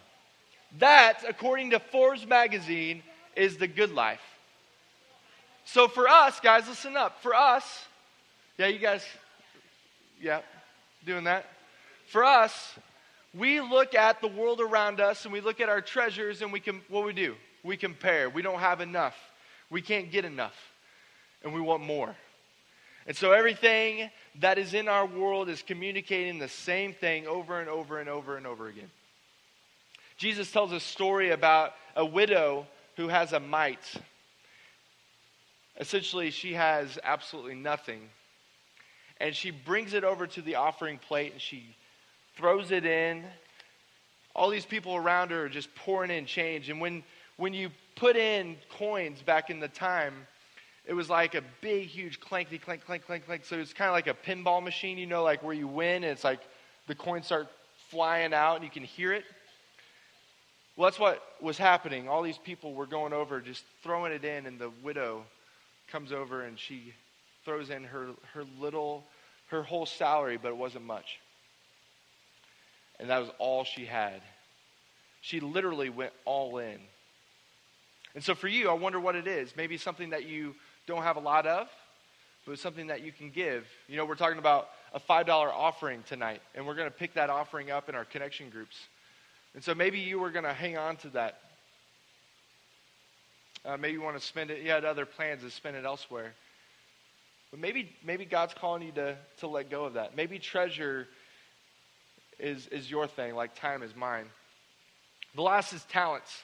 That, 0.79 1.23
according 1.27 1.71
to 1.71 1.79
Forbes 1.79 2.27
magazine, 2.27 3.03
is 3.35 3.57
the 3.57 3.67
good 3.67 3.91
life. 3.91 4.21
So 5.65 5.87
for 5.87 6.07
us, 6.07 6.39
guys, 6.39 6.67
listen 6.67 6.95
up. 6.95 7.21
For 7.21 7.35
us, 7.35 7.85
yeah, 8.57 8.67
you 8.67 8.79
guys, 8.79 9.03
yeah, 10.21 10.41
doing 11.05 11.25
that. 11.25 11.45
For 12.07 12.23
us, 12.23 12.75
we 13.33 13.61
look 13.61 13.93
at 13.93 14.21
the 14.21 14.27
world 14.27 14.61
around 14.61 14.99
us 14.99 15.25
and 15.25 15.33
we 15.33 15.41
look 15.41 15.59
at 15.59 15.69
our 15.69 15.81
treasures 15.81 16.41
and 16.41 16.53
we 16.53 16.59
can, 16.59 16.81
what 16.89 17.05
we 17.05 17.13
do? 17.13 17.35
We 17.63 17.77
compare. 17.77 18.29
We 18.29 18.41
don't 18.41 18.59
have 18.59 18.81
enough. 18.81 19.15
We 19.69 19.81
can't 19.81 20.11
get 20.11 20.25
enough. 20.25 20.55
And 21.43 21.53
we 21.53 21.61
want 21.61 21.83
more. 21.83 22.15
And 23.07 23.15
so 23.15 23.31
everything 23.31 24.09
that 24.41 24.57
is 24.57 24.73
in 24.73 24.87
our 24.87 25.05
world 25.05 25.49
is 25.49 25.63
communicating 25.63 26.39
the 26.39 26.49
same 26.49 26.93
thing 26.93 27.25
over 27.25 27.59
and 27.59 27.69
over 27.69 27.99
and 27.99 28.09
over 28.09 28.37
and 28.37 28.45
over 28.45 28.67
again. 28.67 28.91
Jesus 30.17 30.51
tells 30.51 30.71
a 30.71 30.79
story 30.79 31.31
about 31.31 31.73
a 31.95 32.05
widow 32.05 32.67
who 32.97 33.07
has 33.07 33.33
a 33.33 33.39
mite. 33.39 33.93
Essentially, 35.79 36.31
she 36.31 36.53
has 36.53 36.99
absolutely 37.03 37.55
nothing 37.55 38.09
and 39.19 39.35
she 39.35 39.51
brings 39.51 39.93
it 39.93 40.03
over 40.03 40.27
to 40.27 40.41
the 40.41 40.55
offering 40.55 40.97
plate 40.97 41.31
and 41.31 41.41
she 41.41 41.75
throws 42.35 42.71
it 42.71 42.85
in. 42.85 43.23
All 44.35 44.49
these 44.49 44.65
people 44.65 44.95
around 44.95 45.31
her 45.31 45.45
are 45.45 45.49
just 45.49 45.73
pouring 45.75 46.11
in 46.11 46.25
change. 46.25 46.69
And 46.69 46.79
when, 46.79 47.03
when 47.37 47.53
you 47.53 47.71
put 47.95 48.15
in 48.15 48.57
coins 48.77 49.21
back 49.21 49.49
in 49.49 49.59
the 49.59 49.67
time, 49.67 50.13
it 50.87 50.93
was 50.93 51.09
like 51.09 51.35
a 51.35 51.43
big, 51.59 51.87
huge 51.87 52.21
clanky, 52.21 52.61
clank, 52.61 52.85
clank, 52.85 53.05
clank, 53.05 53.25
clank. 53.25 53.43
So 53.43 53.59
it's 53.59 53.73
kind 53.73 53.89
of 53.89 53.93
like 53.93 54.07
a 54.07 54.13
pinball 54.13 54.63
machine, 54.63 54.97
you 54.97 55.05
know, 55.05 55.21
like 55.21 55.43
where 55.43 55.53
you 55.53 55.67
win 55.67 56.03
and 56.03 56.05
it's 56.05 56.23
like 56.23 56.39
the 56.87 56.95
coins 56.95 57.25
start 57.25 57.49
flying 57.89 58.33
out 58.33 58.55
and 58.55 58.63
you 58.63 58.71
can 58.71 58.83
hear 58.83 59.11
it. 59.11 59.25
Well, 60.77 60.89
that's 60.89 60.99
what 60.99 61.21
was 61.41 61.57
happening. 61.57 62.07
All 62.07 62.23
these 62.23 62.37
people 62.37 62.73
were 62.73 62.85
going 62.85 63.11
over, 63.11 63.41
just 63.41 63.63
throwing 63.83 64.13
it 64.13 64.23
in, 64.23 64.45
and 64.45 64.59
the 64.59 64.69
widow 64.81 65.23
comes 65.91 66.13
over 66.13 66.43
and 66.43 66.57
she 66.57 66.93
throws 67.43 67.69
in 67.69 67.83
her, 67.83 68.09
her 68.33 68.45
little, 68.59 69.03
her 69.47 69.63
whole 69.63 69.85
salary, 69.85 70.37
but 70.41 70.49
it 70.49 70.57
wasn't 70.57 70.85
much. 70.85 71.19
And 72.99 73.09
that 73.09 73.19
was 73.19 73.29
all 73.39 73.65
she 73.65 73.85
had. 73.85 74.21
She 75.19 75.41
literally 75.41 75.89
went 75.89 76.13
all 76.23 76.59
in. 76.59 76.79
And 78.15 78.23
so 78.23 78.35
for 78.35 78.47
you, 78.47 78.69
I 78.69 78.73
wonder 78.73 78.99
what 78.99 79.15
it 79.15 79.27
is. 79.27 79.55
Maybe 79.57 79.77
something 79.77 80.11
that 80.11 80.25
you 80.25 80.55
don't 80.87 81.03
have 81.03 81.17
a 81.17 81.21
lot 81.21 81.45
of, 81.45 81.67
but 82.45 82.53
it's 82.53 82.61
something 82.61 82.87
that 82.87 83.01
you 83.01 83.11
can 83.11 83.29
give. 83.29 83.67
You 83.87 83.97
know, 83.97 84.05
we're 84.05 84.15
talking 84.15 84.39
about 84.39 84.69
a 84.93 84.99
$5 84.99 85.27
offering 85.29 86.01
tonight, 86.07 86.41
and 86.55 86.65
we're 86.65 86.75
going 86.75 86.89
to 86.89 86.95
pick 86.95 87.13
that 87.15 87.29
offering 87.29 87.69
up 87.69 87.89
in 87.89 87.95
our 87.95 88.05
connection 88.05 88.49
groups. 88.49 88.77
And 89.53 89.63
so 89.63 89.75
maybe 89.75 89.99
you 89.99 90.19
were 90.19 90.31
going 90.31 90.45
to 90.45 90.53
hang 90.53 90.77
on 90.77 90.95
to 90.97 91.09
that. 91.09 91.39
Uh, 93.65 93.75
maybe 93.75 93.93
you 93.93 94.01
want 94.01 94.17
to 94.17 94.25
spend 94.25 94.49
it. 94.49 94.61
You 94.61 94.71
had 94.71 94.85
other 94.85 95.05
plans 95.05 95.43
to 95.43 95.51
spend 95.51 95.75
it 95.75 95.83
elsewhere. 95.83 96.31
But 97.51 97.59
maybe, 97.59 97.91
maybe 98.03 98.23
God's 98.23 98.53
calling 98.53 98.81
you 98.81 98.91
to, 98.93 99.17
to 99.39 99.47
let 99.47 99.69
go 99.69 99.85
of 99.85 99.93
that. 99.93 100.15
Maybe 100.15 100.39
treasure 100.39 101.07
is, 102.39 102.67
is 102.67 102.89
your 102.89 103.07
thing, 103.07 103.35
like 103.35 103.55
time 103.55 103.83
is 103.83 103.95
mine. 103.95 104.25
The 105.35 105.41
last 105.41 105.73
is 105.73 105.83
talents. 105.85 106.43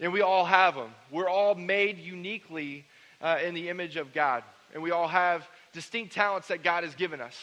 And 0.00 0.12
we 0.12 0.22
all 0.22 0.44
have 0.44 0.74
them. 0.74 0.90
We're 1.10 1.28
all 1.28 1.54
made 1.54 1.98
uniquely 1.98 2.84
uh, 3.20 3.38
in 3.44 3.54
the 3.54 3.68
image 3.68 3.96
of 3.96 4.12
God. 4.12 4.42
And 4.72 4.82
we 4.82 4.90
all 4.90 5.08
have 5.08 5.48
distinct 5.72 6.12
talents 6.12 6.48
that 6.48 6.62
God 6.62 6.84
has 6.84 6.94
given 6.94 7.20
us. 7.20 7.36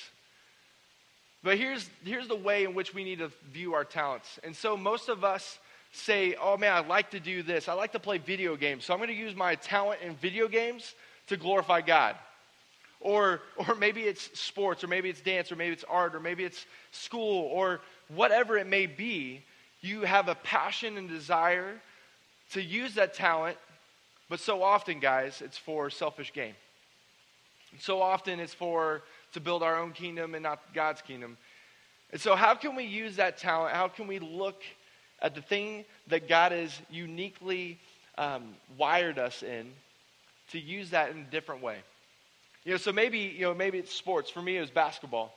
But 1.44 1.58
here's, 1.58 1.90
here's 2.04 2.28
the 2.28 2.36
way 2.36 2.66
in 2.66 2.74
which 2.74 2.94
we 2.94 3.04
need 3.04 3.20
to 3.20 3.32
view 3.52 3.74
our 3.74 3.84
talents. 3.84 4.40
And 4.44 4.56
so 4.56 4.78
most 4.78 5.10
of 5.10 5.24
us 5.24 5.60
say, 5.92 6.36
oh 6.42 6.58
man, 6.58 6.74
I 6.74 6.80
like 6.88 7.12
to 7.12 7.20
do 7.20 7.44
this. 7.44 7.68
I 7.68 7.74
like 7.74 7.92
to 7.94 8.00
play 8.00 8.18
video 8.18 8.56
games. 8.56 8.86
So 8.86 8.94
I'm 8.94 9.00
going 9.00 9.10
to 9.10 9.16
use 9.16 9.36
my 9.36 9.56
talent 9.56 10.02
in 10.02 10.16
video 10.16 10.48
games 10.48 10.94
to 11.28 11.38
glorify 11.38 11.82
God. 11.82 12.16
Or, 13.00 13.42
or 13.58 13.74
maybe 13.76 14.02
it's 14.02 14.40
sports, 14.40 14.84
or 14.84 14.88
maybe 14.88 15.10
it's 15.10 15.22
dance, 15.22 15.52
or 15.52 15.56
maybe 15.56 15.74
it's 15.74 15.84
art, 15.90 16.14
or 16.14 16.20
maybe 16.20 16.44
it's 16.44 16.66
school, 16.92 17.50
or 17.52 17.82
whatever 18.10 18.58
it 18.58 18.68
may 18.68 18.86
be. 18.86 19.42
You 19.82 20.02
have 20.02 20.28
a 20.28 20.36
passion 20.36 20.98
and 20.98 21.10
desire 21.10 21.82
to 22.52 22.62
use 22.62 22.94
that 22.96 23.16
talent, 23.16 23.58
but 24.32 24.40
so 24.40 24.64
often, 24.64 25.02
guys, 25.02 25.42
it's 25.44 25.58
for 25.58 25.90
selfish 25.90 26.32
gain. 26.32 26.54
So 27.80 28.02
often 28.02 28.40
it's 28.40 28.54
for 28.54 29.02
to 29.34 29.42
build 29.42 29.62
our 29.62 29.78
own 29.78 29.92
kingdom 29.92 30.36
and 30.36 30.44
not 30.44 30.74
God's 30.74 31.02
kingdom. 31.02 31.38
And 32.14 32.22
so, 32.22 32.38
how 32.38 32.56
can 32.56 32.78
we 32.78 32.86
use 32.86 33.18
that 33.18 33.38
talent? 33.38 33.76
How 33.76 33.90
can 33.90 34.08
we 34.08 34.20
look 34.20 34.64
at 35.22 35.36
the 35.36 35.42
thing 35.42 35.84
that 36.08 36.30
God 36.30 36.54
has 36.54 36.72
uniquely 36.90 37.78
um, 38.18 38.56
wired 38.78 39.20
us 39.20 39.44
in 39.44 39.70
to 40.52 40.60
use 40.60 40.92
that 40.92 41.12
in 41.12 41.18
a 41.18 41.30
different 41.30 41.62
way? 41.62 41.80
You 42.64 42.72
know, 42.72 42.78
so 42.78 42.94
maybe, 42.94 43.20
you 43.20 43.42
know, 43.42 43.54
maybe 43.54 43.80
it's 43.80 43.94
sports. 43.94 44.32
For 44.32 44.42
me, 44.42 44.56
it 44.56 44.62
was 44.62 44.70
basketball. 44.70 45.36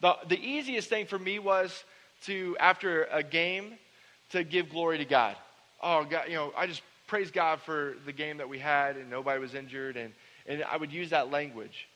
The, 0.00 0.16
the 0.28 0.40
easiest 0.40 0.88
thing 0.88 1.04
for 1.04 1.18
me 1.18 1.40
was 1.40 1.84
to, 2.22 2.56
after 2.58 3.04
a 3.12 3.22
game, 3.22 3.74
to 4.30 4.44
give 4.44 4.70
glory 4.70 4.96
to 4.96 5.04
God. 5.04 5.36
Oh, 5.82 6.04
God, 6.04 6.28
you 6.28 6.36
know, 6.36 6.54
I 6.56 6.66
just 6.66 6.80
praise 7.06 7.30
God 7.30 7.60
for 7.60 7.94
the 8.06 8.12
game 8.12 8.38
that 8.38 8.48
we 8.48 8.58
had 8.58 8.96
and 8.96 9.10
nobody 9.10 9.40
was 9.40 9.54
injured. 9.54 9.96
And, 9.96 10.12
and 10.46 10.64
I 10.64 10.76
would 10.76 10.92
use 10.92 11.10
that 11.10 11.30
language. 11.30 11.88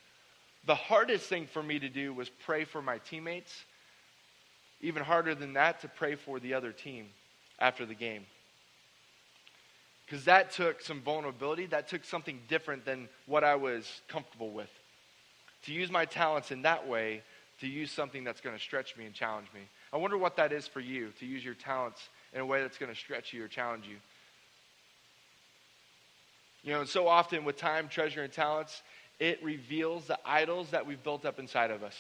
The 0.66 0.74
hardest 0.74 1.28
thing 1.28 1.46
for 1.46 1.62
me 1.62 1.78
to 1.78 1.88
do 1.88 2.12
was 2.12 2.28
pray 2.28 2.64
for 2.64 2.82
my 2.82 2.98
teammates. 2.98 3.64
Even 4.80 5.02
harder 5.02 5.34
than 5.34 5.54
that, 5.54 5.80
to 5.80 5.88
pray 5.88 6.14
for 6.14 6.38
the 6.38 6.54
other 6.54 6.72
team 6.72 7.06
after 7.58 7.84
the 7.84 7.94
game. 7.94 8.26
Because 10.04 10.24
that 10.26 10.52
took 10.52 10.80
some 10.80 11.02
vulnerability, 11.02 11.66
that 11.66 11.88
took 11.88 12.04
something 12.04 12.40
different 12.48 12.84
than 12.84 13.08
what 13.26 13.44
I 13.44 13.56
was 13.56 14.02
comfortable 14.08 14.50
with. 14.50 14.70
To 15.64 15.72
use 15.72 15.90
my 15.90 16.04
talents 16.04 16.50
in 16.50 16.62
that 16.62 16.86
way, 16.86 17.22
to 17.60 17.66
use 17.66 17.90
something 17.90 18.24
that's 18.24 18.40
going 18.40 18.56
to 18.56 18.62
stretch 18.62 18.96
me 18.96 19.04
and 19.04 19.14
challenge 19.14 19.48
me. 19.52 19.60
I 19.92 19.96
wonder 19.96 20.16
what 20.16 20.36
that 20.36 20.52
is 20.52 20.66
for 20.66 20.80
you, 20.80 21.12
to 21.18 21.26
use 21.26 21.44
your 21.44 21.54
talents 21.54 22.08
in 22.32 22.40
a 22.40 22.46
way 22.46 22.62
that's 22.62 22.78
going 22.78 22.92
to 22.92 22.98
stretch 22.98 23.32
you 23.32 23.44
or 23.44 23.48
challenge 23.48 23.86
you. 23.86 23.96
You 26.62 26.72
know, 26.72 26.80
and 26.80 26.88
so 26.88 27.08
often 27.08 27.44
with 27.44 27.56
time, 27.56 27.88
treasure, 27.88 28.22
and 28.22 28.32
talents, 28.32 28.82
it 29.20 29.42
reveals 29.42 30.06
the 30.06 30.18
idols 30.24 30.70
that 30.70 30.86
we've 30.86 31.02
built 31.02 31.24
up 31.24 31.38
inside 31.38 31.70
of 31.70 31.82
us. 31.82 31.94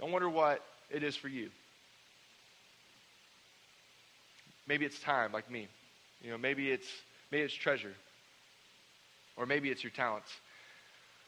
I 0.00 0.04
wonder 0.04 0.28
what 0.28 0.64
it 0.90 1.02
is 1.02 1.16
for 1.16 1.28
you. 1.28 1.50
Maybe 4.66 4.84
it's 4.84 5.00
time, 5.00 5.32
like 5.32 5.50
me. 5.50 5.66
You 6.22 6.30
know, 6.30 6.38
maybe 6.38 6.70
it's 6.70 6.86
maybe 7.30 7.44
it's 7.44 7.54
treasure. 7.54 7.94
Or 9.36 9.46
maybe 9.46 9.70
it's 9.70 9.82
your 9.82 9.92
talents. 9.92 10.30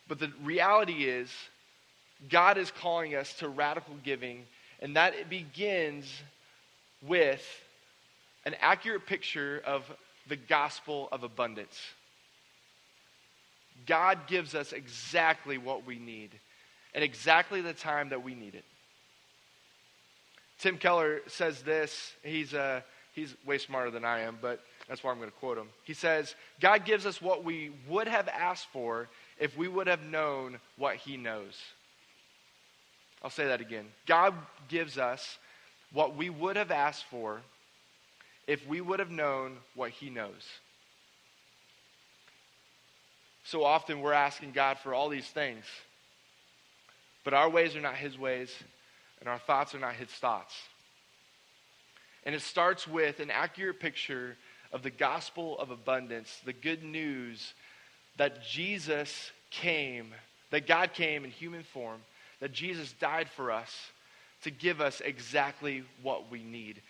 But 0.09 0.19
the 0.19 0.33
reality 0.43 1.05
is, 1.05 1.31
God 2.29 2.59
is 2.59 2.71
calling 2.71 3.15
us 3.15 3.33
to 3.35 3.49
radical 3.49 3.95
giving, 4.03 4.45
and 4.81 4.97
that 4.97 5.15
it 5.15 5.31
begins 5.31 6.23
with 7.03 7.43
an 8.45 8.57
accurate 8.61 9.07
picture 9.07 9.63
of 9.65 9.85
the 10.29 10.37
gospel 10.37 11.09
of 11.13 11.23
abundance. 11.23 11.79
God 13.87 14.27
gives 14.27 14.55
us 14.55 14.73
exactly 14.73 15.59
what 15.59 15.87
we 15.87 15.99
need 15.99 16.31
at 16.95 17.03
exactly 17.03 17.61
the 17.61 17.73
time 17.73 18.11
that 18.11 18.23
we 18.23 18.35
need 18.35 18.55
it. 18.55 18.65
Tim 20.59 20.77
Keller 20.77 21.21
says 21.27 21.63
this. 21.63 22.13
He's, 22.23 22.53
uh, 22.53 22.83
he's 23.15 23.35
way 23.47 23.59
smarter 23.59 23.91
than 23.91 24.05
I 24.05 24.21
am, 24.21 24.39
but 24.41 24.61
that's 24.89 25.03
why 25.03 25.11
I'm 25.11 25.19
going 25.19 25.31
to 25.31 25.37
quote 25.37 25.57
him. 25.57 25.69
He 25.85 25.95
says, 25.95 26.35
God 26.61 26.85
gives 26.85 27.07
us 27.07 27.23
what 27.23 27.45
we 27.45 27.71
would 27.89 28.09
have 28.09 28.29
asked 28.29 28.67
for 28.73 29.09
if 29.39 29.57
we 29.57 29.69
would 29.69 29.87
have 29.87 30.03
known 30.03 30.59
what 30.77 30.97
he 30.97 31.17
knows. 31.17 31.57
I'll 33.23 33.31
say 33.31 33.47
that 33.47 33.61
again. 33.61 33.87
God 34.07 34.35
gives 34.69 34.99
us 34.99 35.39
what 35.93 36.17
we 36.17 36.31
would 36.31 36.57
have 36.57 36.71
asked 36.71 37.05
for 37.11 37.41
if 38.51 38.67
we 38.67 38.81
would 38.81 38.99
have 38.99 39.13
known 39.13 39.57
what 39.77 39.93
he 39.93 40.11
knows. 40.11 40.45
So 43.45 43.63
often 43.63 44.01
we're 44.01 44.13
asking 44.13 44.51
God 44.51 44.77
for 44.79 44.93
all 44.93 45.09
these 45.09 45.29
things, 45.29 45.65
but 47.23 47.33
our 47.33 47.49
ways 47.49 47.77
are 47.77 47.81
not 47.81 47.95
his 47.95 48.19
ways, 48.19 48.53
and 49.21 49.29
our 49.29 49.39
thoughts 49.39 49.73
are 49.77 49.79
not 49.79 49.95
his 49.95 50.09
thoughts. 50.09 50.53
And 52.27 52.35
it 52.35 52.43
starts 52.43 52.89
with 52.89 53.21
an 53.21 53.31
accurate 53.31 53.79
picture 53.79 54.37
of 54.73 54.83
the 54.83 54.91
gospel 54.91 55.57
of 55.61 55.71
abundance, 55.71 56.41
the 56.45 56.53
good 56.53 56.83
news 56.83 57.55
that 58.17 58.43
Jesus 58.43 59.31
came, 59.53 60.13
that 60.51 60.67
God 60.67 60.93
came 60.93 61.25
in 61.25 61.31
human 61.31 61.63
form, 61.63 62.01
that 62.41 62.51
Jesus 62.51 62.93
died 62.95 63.29
for 63.31 63.53
us 63.53 63.73
to 64.43 64.51
give 64.51 64.81
us 64.81 65.01
exactly 65.01 65.85
what 66.03 66.33
we 66.33 66.43
need. 66.43 66.83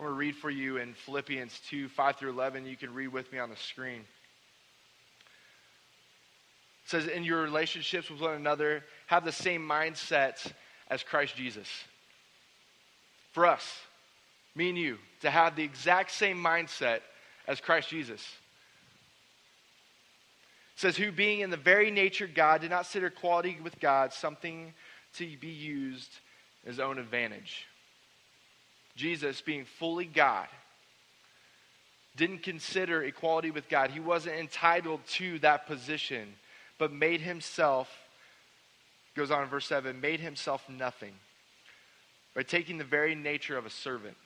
I'm 0.00 0.06
going 0.06 0.16
to 0.16 0.18
read 0.18 0.36
for 0.36 0.48
you 0.48 0.78
in 0.78 0.94
Philippians 0.94 1.60
2 1.68 1.90
5 1.90 2.16
through 2.16 2.30
11. 2.30 2.64
You 2.64 2.74
can 2.74 2.94
read 2.94 3.08
with 3.08 3.30
me 3.30 3.38
on 3.38 3.50
the 3.50 3.56
screen. 3.56 4.00
It 6.86 6.86
says, 6.86 7.06
In 7.06 7.22
your 7.22 7.42
relationships 7.42 8.08
with 8.08 8.22
one 8.22 8.32
another, 8.32 8.82
have 9.08 9.26
the 9.26 9.32
same 9.32 9.60
mindset 9.60 10.50
as 10.88 11.02
Christ 11.02 11.36
Jesus. 11.36 11.68
For 13.32 13.44
us, 13.44 13.70
me 14.54 14.70
and 14.70 14.78
you, 14.78 14.96
to 15.20 15.28
have 15.28 15.54
the 15.54 15.64
exact 15.64 16.12
same 16.12 16.38
mindset 16.38 17.00
as 17.46 17.60
Christ 17.60 17.90
Jesus. 17.90 18.22
It 20.76 20.80
says, 20.80 20.96
Who 20.96 21.12
being 21.12 21.40
in 21.40 21.50
the 21.50 21.58
very 21.58 21.90
nature 21.90 22.26
God 22.26 22.62
did 22.62 22.70
not 22.70 22.84
consider 22.84 23.08
equality 23.08 23.58
with 23.62 23.78
God 23.80 24.14
something 24.14 24.72
to 25.16 25.36
be 25.36 25.48
used 25.48 26.10
as 26.64 26.76
his 26.76 26.80
own 26.80 26.98
advantage. 26.98 27.66
Jesus, 28.96 29.40
being 29.40 29.64
fully 29.64 30.04
God, 30.04 30.48
didn't 32.16 32.42
consider 32.42 33.02
equality 33.02 33.50
with 33.50 33.68
God. 33.68 33.90
He 33.90 34.00
wasn't 34.00 34.36
entitled 34.36 35.00
to 35.12 35.38
that 35.38 35.66
position, 35.66 36.34
but 36.78 36.92
made 36.92 37.20
himself, 37.20 37.88
goes 39.14 39.30
on 39.30 39.42
in 39.42 39.48
verse 39.48 39.66
7, 39.66 40.00
made 40.00 40.20
himself 40.20 40.68
nothing 40.68 41.12
by 42.34 42.42
taking 42.42 42.78
the 42.78 42.84
very 42.84 43.14
nature 43.14 43.56
of 43.56 43.66
a 43.66 43.70
servant, 43.70 44.16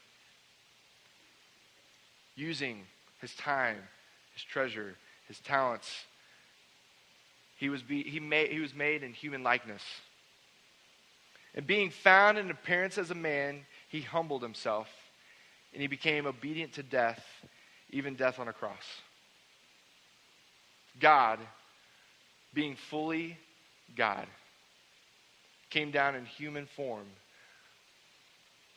using 2.37 2.83
his 3.21 3.35
time, 3.35 3.78
his 4.35 4.42
treasure, 4.42 4.97
his 5.28 5.38
talents 5.40 6.04
He 7.56 7.68
was, 7.68 7.83
be, 7.83 8.02
he, 8.02 8.21
made, 8.21 8.50
he 8.50 8.61
was 8.61 8.75
made 8.75 9.02
in 9.02 9.12
human 9.12 9.42
likeness. 9.42 9.83
And 11.54 11.66
being 11.66 11.90
found 11.90 12.37
in 12.37 12.50
appearance 12.50 12.99
as 12.99 13.11
a 13.11 13.14
man, 13.14 13.64
he 13.95 14.01
humbled 14.01 14.43
himself 14.43 14.89
and 15.73 15.81
he 15.81 15.87
became 15.87 16.27
obedient 16.27 16.73
to 16.73 16.83
death, 16.83 17.25
even 17.91 18.17
death 18.17 18.41
on 18.41 18.49
a 18.49 18.53
cross. 18.53 18.83
God, 20.99 21.39
being 22.53 22.75
fully 22.75 23.39
God, 23.97 24.27
came 25.71 25.93
down 25.93 26.17
in 26.17 26.25
human 26.25 26.67
form 26.67 27.07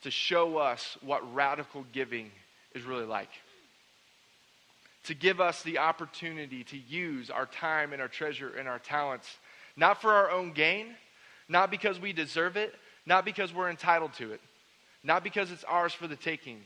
to 0.03 0.11
show 0.11 0.57
us 0.57 0.99
what 1.01 1.33
radical 1.33 1.83
giving 1.91 2.29
is 2.75 2.83
really 2.83 3.07
like. 3.07 3.31
To 5.05 5.15
give 5.15 5.41
us 5.41 5.63
the 5.63 5.79
opportunity 5.79 6.63
to 6.65 6.77
use 6.77 7.31
our 7.31 7.47
time 7.47 7.91
and 7.91 8.03
our 8.03 8.07
treasure 8.07 8.53
and 8.55 8.67
our 8.67 8.77
talents, 8.77 9.27
not 9.75 9.99
for 9.99 10.13
our 10.13 10.29
own 10.29 10.51
gain, 10.51 10.89
not 11.49 11.71
because 11.71 11.99
we 11.99 12.13
deserve 12.13 12.55
it, 12.55 12.75
not 13.07 13.25
because 13.25 13.51
we're 13.51 13.71
entitled 13.71 14.13
to 14.13 14.31
it, 14.31 14.41
not 15.03 15.23
because 15.23 15.51
it's 15.51 15.63
ours 15.63 15.93
for 15.93 16.07
the 16.07 16.15
taking, 16.15 16.59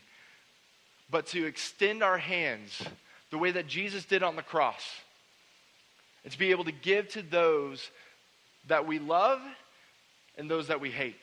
but 1.10 1.28
to 1.28 1.46
extend 1.46 2.04
our 2.04 2.18
hands 2.18 2.82
the 3.30 3.38
way 3.38 3.52
that 3.52 3.68
Jesus 3.68 4.06
did 4.06 4.24
on 4.24 4.36
the 4.36 4.42
cross. 4.42 4.84
And 6.24 6.32
to 6.32 6.38
be 6.38 6.52
able 6.52 6.66
to 6.66 6.72
give 6.72 7.10
to 7.10 7.22
those 7.22 7.90
that 8.68 8.86
we 8.86 9.00
love 9.00 9.42
and 10.38 10.50
those 10.50 10.68
that 10.68 10.80
we 10.80 10.92
hate. 10.92 11.22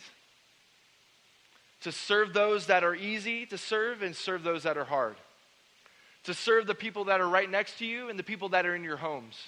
To 1.82 1.92
serve 1.92 2.34
those 2.34 2.66
that 2.66 2.82
are 2.82 2.94
easy 2.94 3.46
to 3.46 3.58
serve 3.58 4.02
and 4.02 4.14
serve 4.14 4.42
those 4.42 4.64
that 4.64 4.76
are 4.76 4.84
hard. 4.84 5.16
To 6.24 6.34
serve 6.34 6.66
the 6.66 6.74
people 6.74 7.04
that 7.04 7.20
are 7.20 7.28
right 7.28 7.48
next 7.48 7.78
to 7.78 7.86
you 7.86 8.08
and 8.08 8.18
the 8.18 8.24
people 8.24 8.48
that 8.50 8.66
are 8.66 8.74
in 8.74 8.82
your 8.82 8.96
homes. 8.96 9.38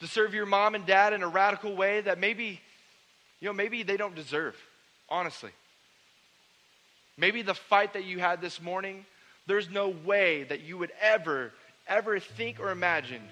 To 0.00 0.06
serve 0.06 0.34
your 0.34 0.46
mom 0.46 0.74
and 0.74 0.84
dad 0.84 1.12
in 1.12 1.22
a 1.22 1.28
radical 1.28 1.74
way 1.74 2.02
that 2.02 2.18
maybe, 2.18 2.60
you 3.40 3.48
know, 3.48 3.54
maybe 3.54 3.82
they 3.82 3.96
don't 3.96 4.14
deserve, 4.14 4.54
honestly. 5.08 5.50
Maybe 7.18 7.42
the 7.42 7.54
fight 7.54 7.94
that 7.94 8.04
you 8.04 8.20
had 8.20 8.40
this 8.40 8.62
morning, 8.62 9.04
there's 9.46 9.68
no 9.68 9.88
way 9.88 10.44
that 10.44 10.60
you 10.60 10.78
would 10.78 10.92
ever, 11.00 11.52
ever 11.88 12.20
think 12.20 12.60
or 12.60 12.70
imagine 12.70 13.22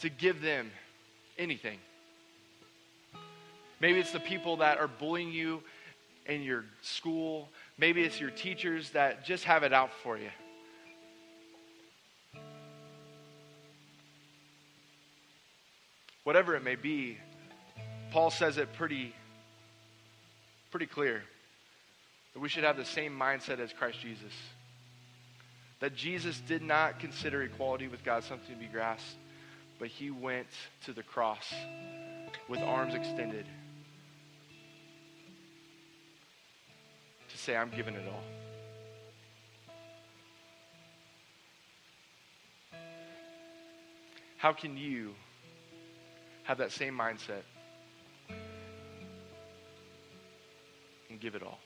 to 0.00 0.08
give 0.08 0.40
them 0.40 0.70
anything. 1.36 1.78
Maybe 3.80 3.98
it's 3.98 4.12
the 4.12 4.20
people 4.20 4.58
that 4.58 4.78
are 4.78 4.86
bullying 4.86 5.32
you 5.32 5.64
in 6.26 6.42
your 6.42 6.64
school. 6.80 7.48
Maybe 7.76 8.02
it's 8.04 8.20
your 8.20 8.30
teachers 8.30 8.90
that 8.90 9.24
just 9.24 9.42
have 9.44 9.64
it 9.64 9.72
out 9.72 9.90
for 10.04 10.16
you. 10.16 10.30
Whatever 16.22 16.54
it 16.54 16.62
may 16.62 16.76
be, 16.76 17.18
Paul 18.12 18.30
says 18.30 18.58
it 18.58 18.72
pretty, 18.74 19.12
pretty 20.70 20.86
clear 20.86 21.22
that 22.38 22.42
we 22.42 22.48
should 22.48 22.62
have 22.62 22.76
the 22.76 22.84
same 22.84 23.18
mindset 23.18 23.58
as 23.58 23.72
Christ 23.72 23.98
Jesus. 24.00 24.32
That 25.80 25.96
Jesus 25.96 26.40
did 26.46 26.62
not 26.62 27.00
consider 27.00 27.42
equality 27.42 27.88
with 27.88 28.04
God 28.04 28.22
something 28.22 28.54
to 28.54 28.60
be 28.60 28.68
grasped, 28.68 29.16
but 29.80 29.88
he 29.88 30.12
went 30.12 30.46
to 30.84 30.92
the 30.92 31.02
cross 31.02 31.52
with 32.48 32.60
arms 32.60 32.94
extended 32.94 33.44
to 37.28 37.36
say, 37.36 37.56
I'm 37.56 37.70
giving 37.70 37.94
it 37.94 38.06
all. 38.06 38.22
How 44.36 44.52
can 44.52 44.76
you 44.76 45.12
have 46.44 46.58
that 46.58 46.70
same 46.70 46.96
mindset 46.96 47.42
and 51.10 51.18
give 51.18 51.34
it 51.34 51.42
all? 51.42 51.58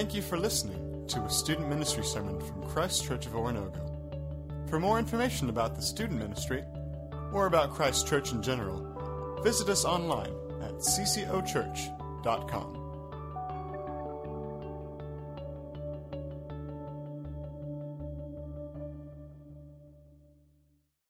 Thank 0.00 0.14
you 0.14 0.22
for 0.22 0.38
listening 0.38 1.04
to 1.08 1.20
a 1.20 1.28
student 1.28 1.68
ministry 1.68 2.04
sermon 2.04 2.40
from 2.40 2.62
Christ 2.70 3.04
Church 3.04 3.26
of 3.26 3.32
Oronogo. 3.32 3.86
For 4.70 4.80
more 4.80 4.98
information 4.98 5.50
about 5.50 5.76
the 5.76 5.82
student 5.82 6.18
ministry 6.18 6.64
or 7.34 7.44
about 7.44 7.74
Christ 7.74 8.08
Church 8.08 8.32
in 8.32 8.42
general, 8.42 9.42
visit 9.44 9.68
us 9.68 9.84
online 9.84 10.32
at 10.62 10.72
ccochurch.com. 10.76 12.89